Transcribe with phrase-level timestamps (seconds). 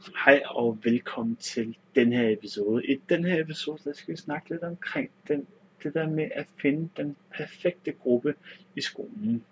[0.00, 2.86] Hej og velkommen til den her episode.
[2.86, 5.46] I den her episode, der skal vi snakke lidt omkring den,
[5.82, 8.34] det der med at finde den perfekte gruppe
[8.76, 9.44] i skolen.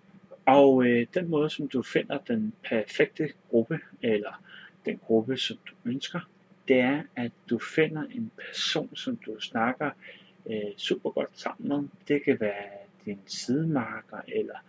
[0.47, 4.43] Og øh, den måde, som du finder den perfekte gruppe, eller
[4.85, 6.21] den gruppe, som du ønsker,
[6.69, 9.91] det er, at du finder en person, som du snakker
[10.51, 11.89] øh, super godt sammen med.
[12.09, 12.65] Det kan være
[13.05, 14.65] din sidemarker, eller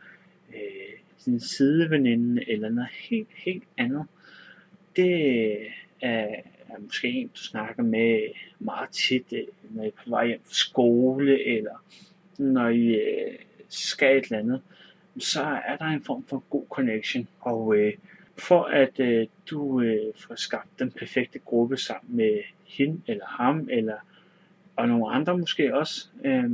[0.49, 4.05] øh, din sideveninde, eller noget helt, helt andet
[4.99, 5.57] det
[6.01, 6.35] er,
[6.69, 8.19] er måske en, du snakker med
[8.59, 11.83] meget tit, øh, når I er på vej hjem fra skole, eller
[12.37, 13.35] når I øh,
[13.69, 14.61] skal et eller andet,
[15.19, 17.27] så er der en form for god connection.
[17.39, 17.93] Og øh,
[18.37, 23.67] for at øh, du øh, får skabt den perfekte gruppe sammen med hende eller ham,
[23.71, 23.97] eller
[24.75, 26.51] og nogle andre måske også, øh,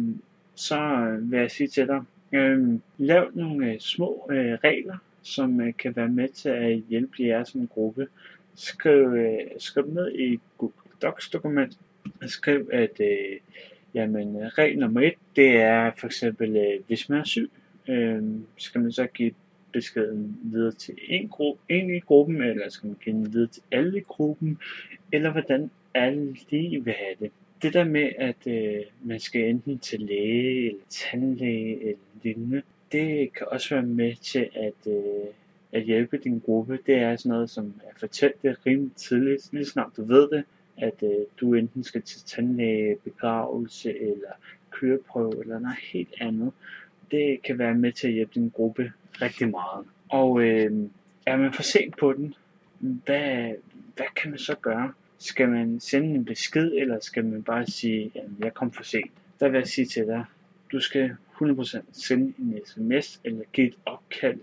[0.56, 5.62] så øh, vil jeg sige til dig, øh, lav nogle øh, små øh, regler, som
[5.62, 8.08] øh, kan være med til at hjælpe jer som gruppe.
[8.56, 11.78] Skriv, øh, skriv ned i Google Docs dokument,
[12.26, 13.40] skriv at øh,
[13.94, 17.52] jamen, regel nummer et, det er for eksempel, øh, hvis man er syg,
[17.88, 18.24] øh,
[18.58, 19.32] skal man så give
[19.74, 23.64] beskeden videre til en, gruppe, en i gruppen, eller skal man give den videre til
[23.72, 24.58] alle i gruppen,
[25.12, 27.32] eller hvordan alle lige vil have det.
[27.62, 32.62] Det der med, at øh, man skal enten til læge, eller tandlæge, eller lignende,
[32.96, 35.28] det kan også være med til at, øh,
[35.72, 36.80] at hjælpe din gruppe.
[36.86, 40.44] Det er sådan noget som at fortælle det rimelig tidligt, lige snart du ved det,
[40.78, 44.32] at øh, du enten skal til tandlæge, begravelse eller
[44.72, 46.52] køreprøve eller noget helt andet.
[47.12, 49.86] Det kan være med til at hjælpe din gruppe rigtig meget.
[50.10, 50.90] Og øh,
[51.26, 52.34] er man for sent på den,
[52.80, 53.52] hvad,
[53.96, 54.94] hvad kan man så gøre?
[55.18, 59.12] Skal man sende en besked, eller skal man bare sige, at jeg kom for sent?
[59.40, 60.26] Der vil jeg sige til dig,
[60.72, 64.40] du skal 100% sende en sms eller give et opkald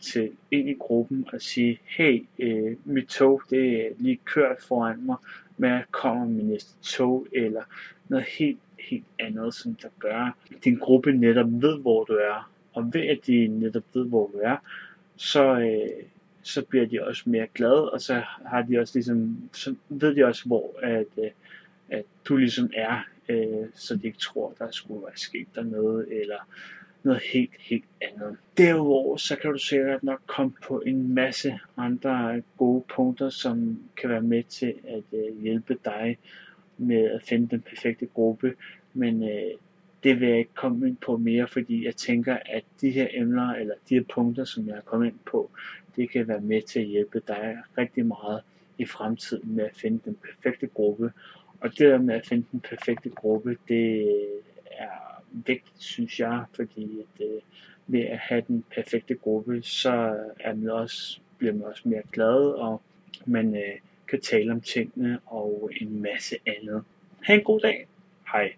[0.00, 5.06] til en i gruppen og sige, hey, øh, mit tog det er lige kørt foran
[5.06, 5.16] mig,
[5.56, 7.62] men jeg kommer med næste tog, eller
[8.08, 12.50] noget helt, helt andet, som der gør, at din gruppe netop ved, hvor du er.
[12.72, 14.56] Og ved at de netop ved, hvor du er,
[15.16, 16.04] så, øh,
[16.42, 20.24] så bliver de også mere glade, og så har de også ligesom, så ved de
[20.24, 21.30] også, hvor at, øh,
[21.88, 26.20] at du ligesom er øh, så de ikke tror, der skulle være sket der noget,
[26.20, 26.48] eller
[27.02, 28.36] noget helt, helt andet.
[28.58, 34.10] Derudover så kan du sikkert nok komme på en masse andre gode punkter, som kan
[34.10, 36.18] være med til at øh, hjælpe dig
[36.78, 38.54] med at finde den perfekte gruppe,
[38.94, 39.50] men øh,
[40.04, 43.54] det vil jeg ikke komme ind på mere, fordi jeg tænker, at de her emner,
[43.54, 45.50] eller de her punkter, som jeg har kommet ind på,
[45.96, 48.40] det kan være med til at hjælpe dig rigtig meget
[48.78, 51.12] i fremtiden med at finde den perfekte gruppe,
[51.62, 54.10] og det der med at finde den perfekte gruppe, det
[54.70, 57.40] er vigtigt, synes jeg, fordi at, øh,
[57.86, 59.90] ved at have den perfekte gruppe, så
[60.40, 62.82] er man også, bliver man også mere glad, og
[63.26, 63.78] man øh,
[64.08, 66.84] kan tale om tingene og en masse andet.
[67.22, 67.86] Ha' en god dag.
[68.32, 68.50] Hej.